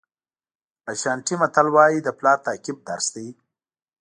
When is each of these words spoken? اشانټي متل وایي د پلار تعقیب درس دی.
اشانټي 0.91 1.35
متل 1.41 1.67
وایي 1.75 1.99
د 2.03 2.07
پلار 2.17 2.37
تعقیب 2.45 2.77
درس 2.87 3.05
دی. 3.15 3.27